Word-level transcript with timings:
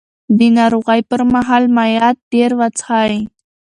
د 0.37 0.39
ناروغۍ 0.57 0.99
پر 1.09 1.21
مهال 1.33 1.63
مایعات 1.77 2.17
ډېر 2.33 2.51
وڅښئ. 2.59 3.15